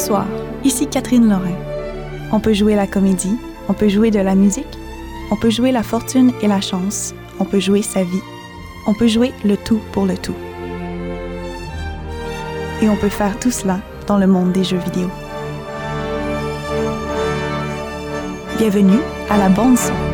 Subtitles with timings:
[0.00, 0.24] Bonsoir,
[0.64, 1.58] ici Catherine Lorrain.
[2.32, 3.36] On peut jouer la comédie,
[3.68, 4.78] on peut jouer de la musique,
[5.30, 8.22] on peut jouer la fortune et la chance, on peut jouer sa vie,
[8.86, 10.34] on peut jouer le tout pour le tout.
[12.80, 15.10] Et on peut faire tout cela dans le monde des jeux vidéo.
[18.56, 20.09] Bienvenue à la bande son.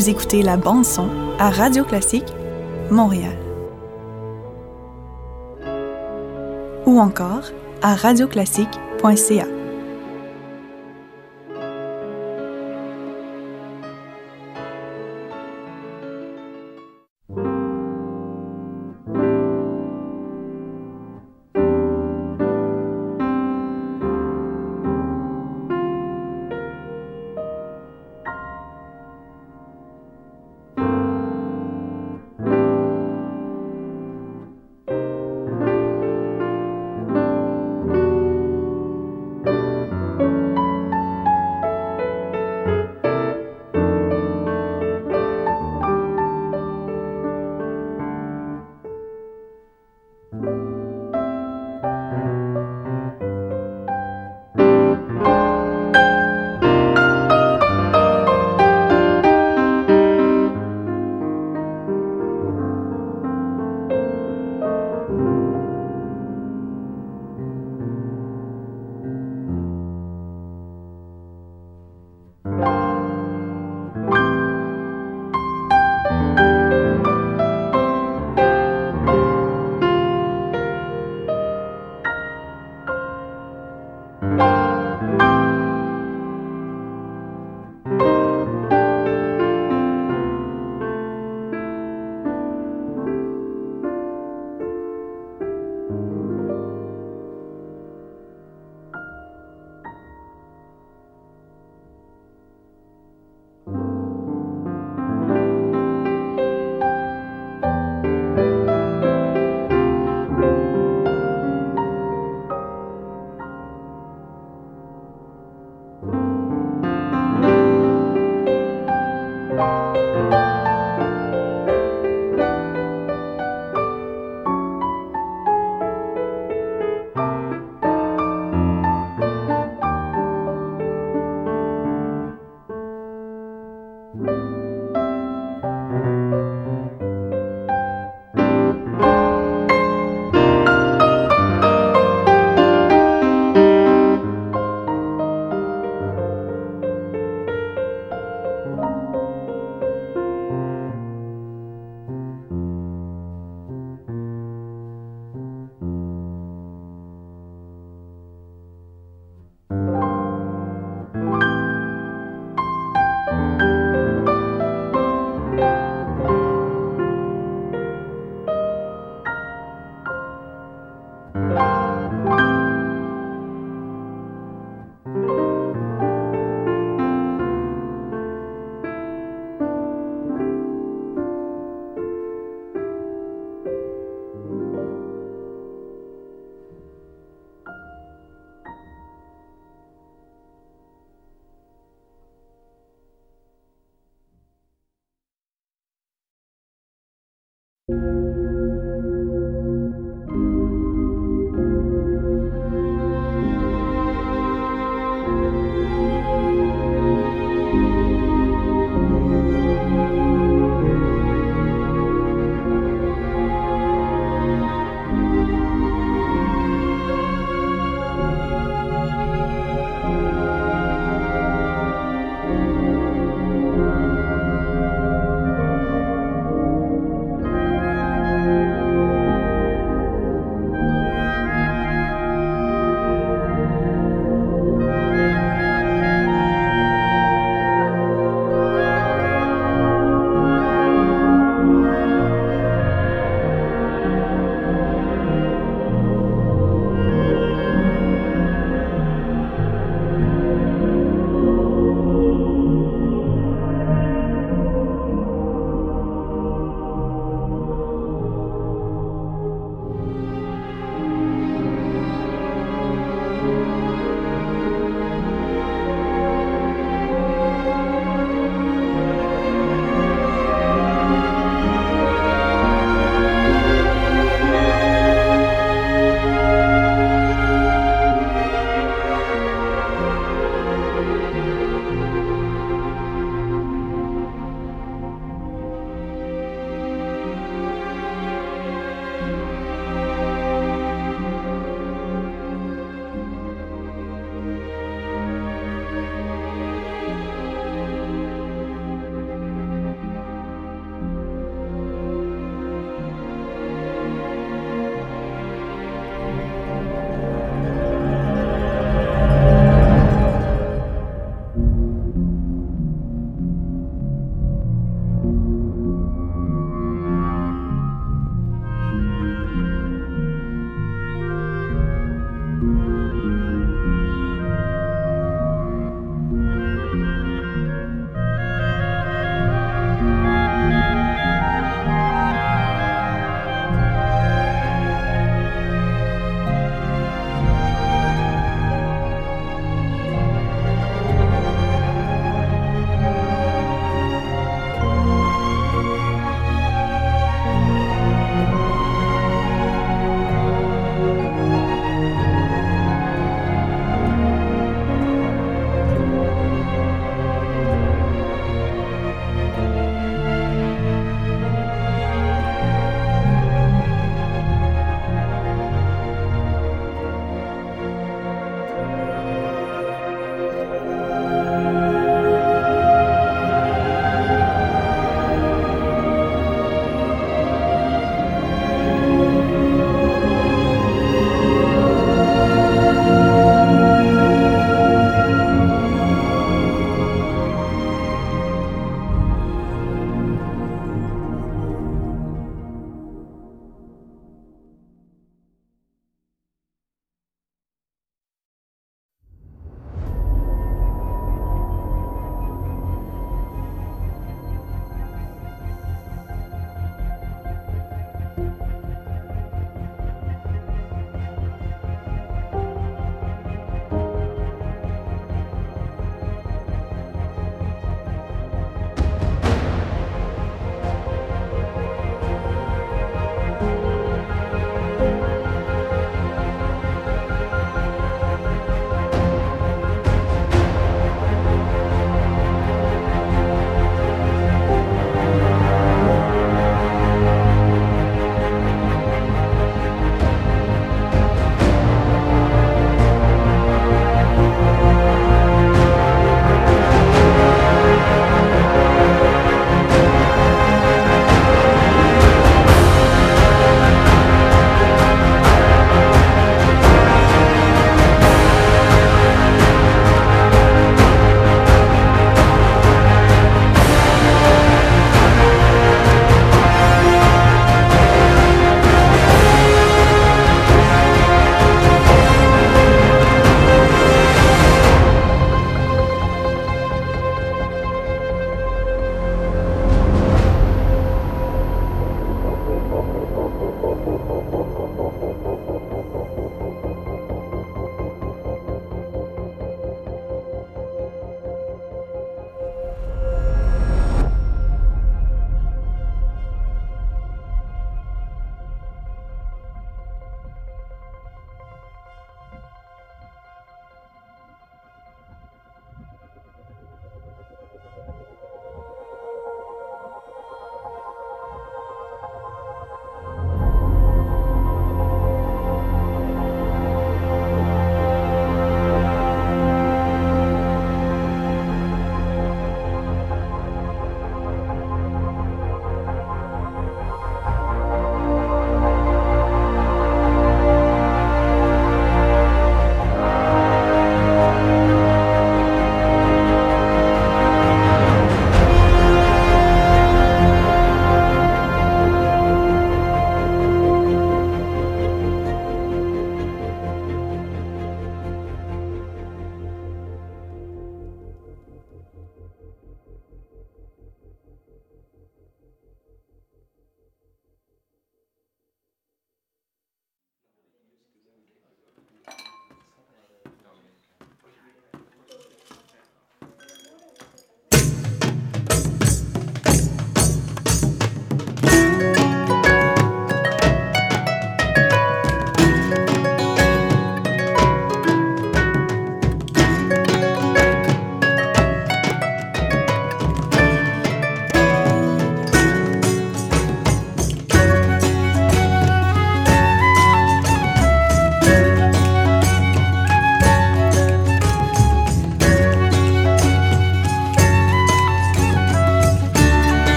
[0.00, 2.32] Vous écoutez la bande son à Radio Classique
[2.90, 3.36] Montréal.
[6.86, 7.50] Ou encore
[7.82, 9.49] à radioclassique.ca.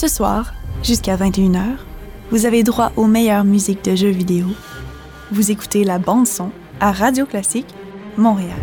[0.00, 1.76] Ce soir, jusqu'à 21h,
[2.30, 4.46] vous avez droit aux meilleures musiques de jeux vidéo.
[5.30, 7.74] Vous écoutez la bande son à Radio Classique,
[8.16, 8.56] Montréal.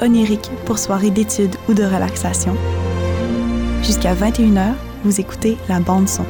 [0.00, 2.54] Onirique pour soirée d'études ou de relaxation.
[3.82, 6.24] Jusqu'à 21h, vous écoutez la bande son.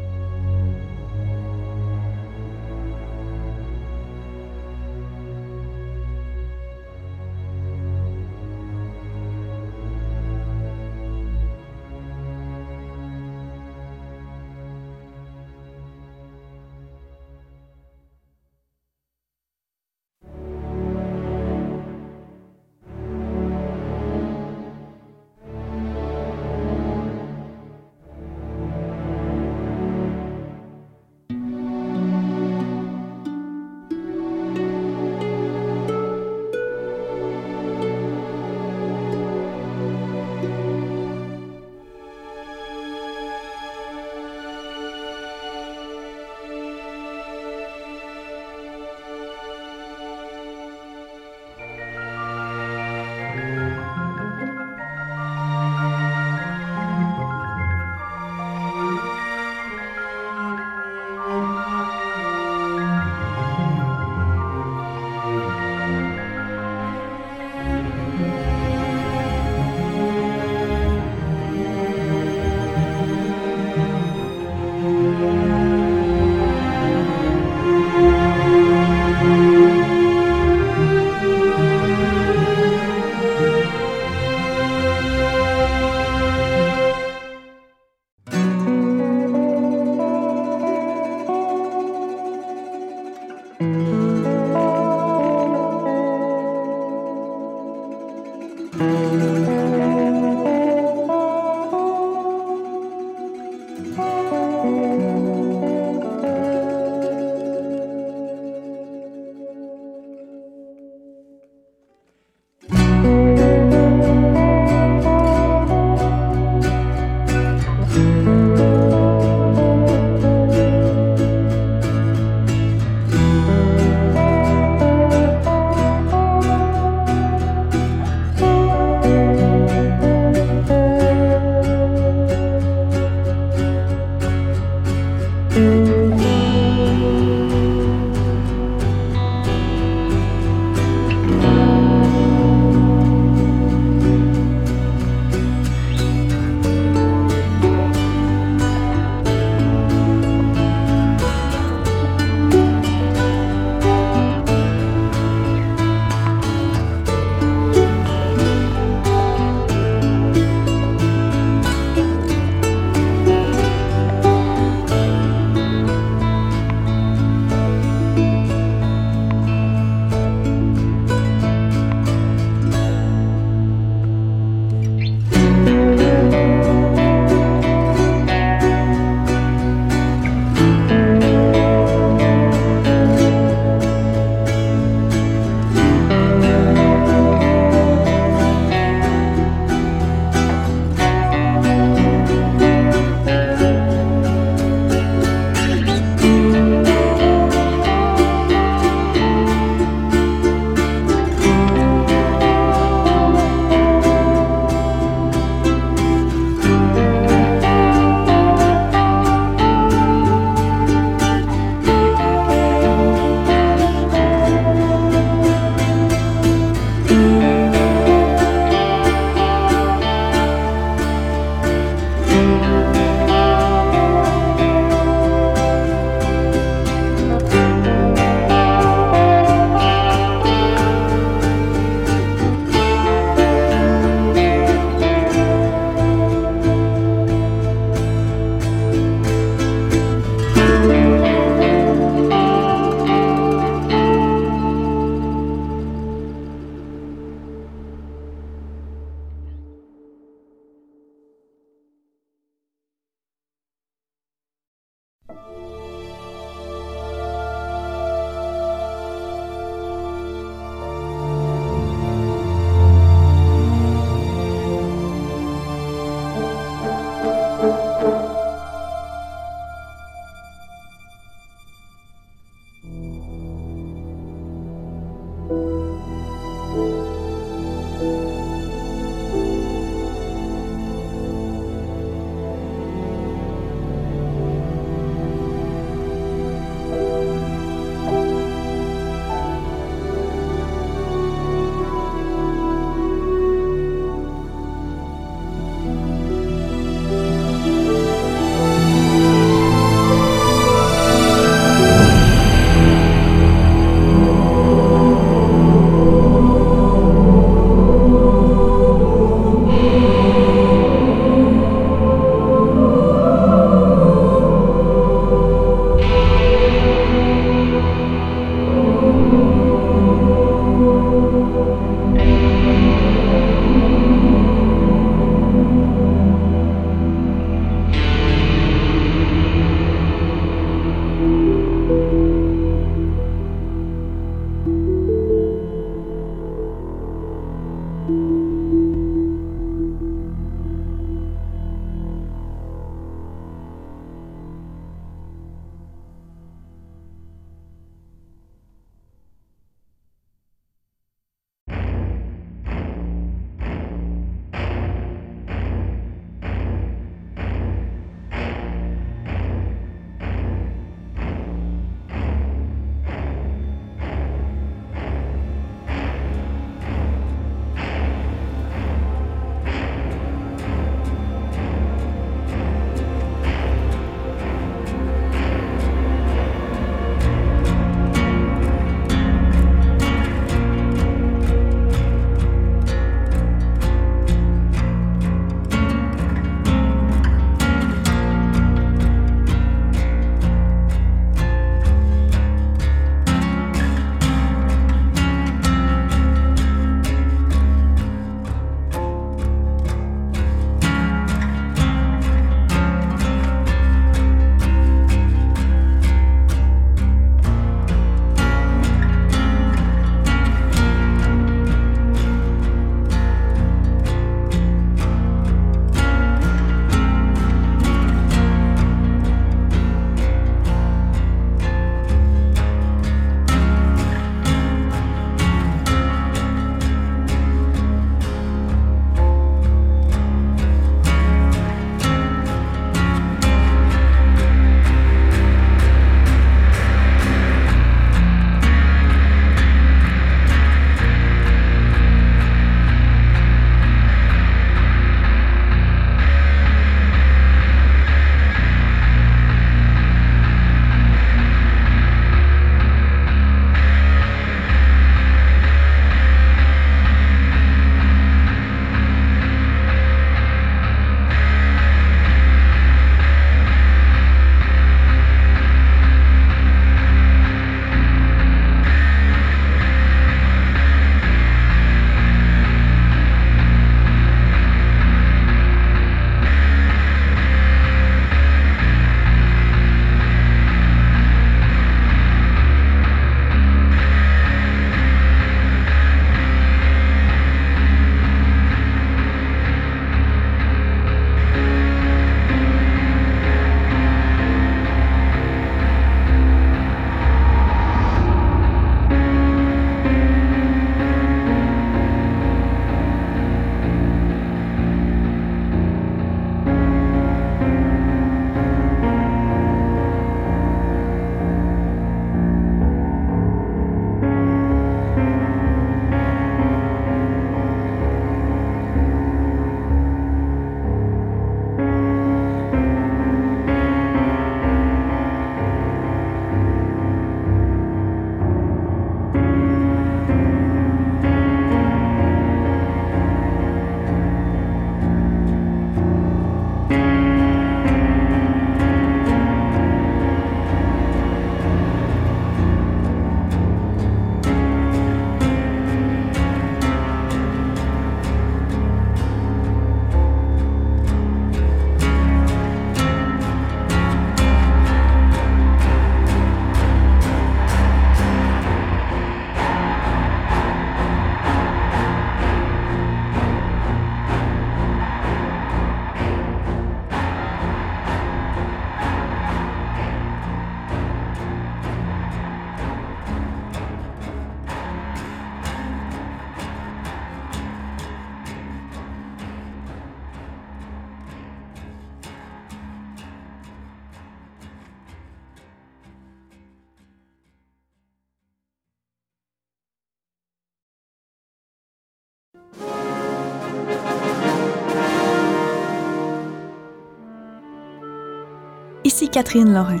[599.32, 600.00] Catherine Lorrain.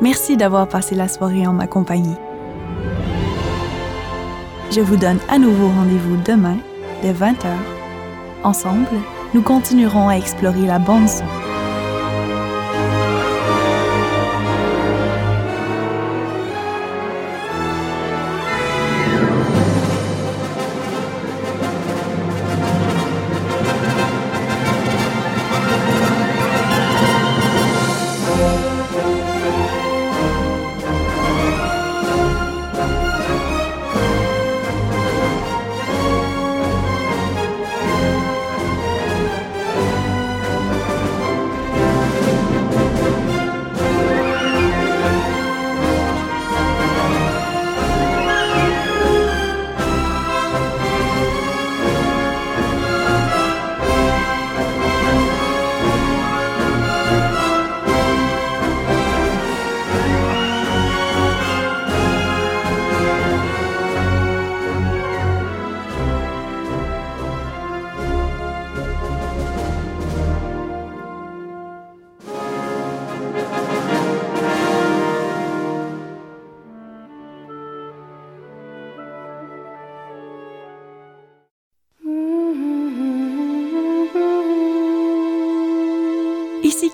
[0.00, 2.16] Merci d'avoir passé la soirée en ma compagnie.
[4.70, 6.56] Je vous donne à nouveau rendez-vous demain
[7.02, 7.46] dès 20h.
[8.44, 8.88] Ensemble,
[9.34, 11.24] nous continuerons à explorer la bande son.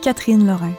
[0.05, 0.75] Catherine Lorrain.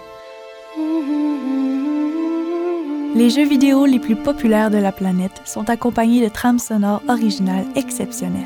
[3.16, 7.66] Les jeux vidéo les plus populaires de la planète sont accompagnés de trames sonores originales
[7.76, 8.46] exceptionnelles.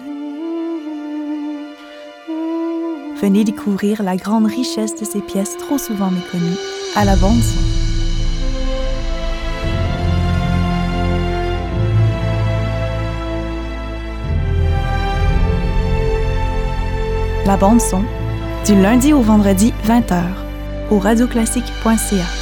[3.17, 6.55] Venez découvrir la grande richesse de ces pièces trop souvent méconnues
[6.95, 7.59] à la bande son.
[17.45, 18.05] La bande son,
[18.65, 20.48] du lundi au vendredi 20h,
[20.91, 22.38] au radioclassique.ca.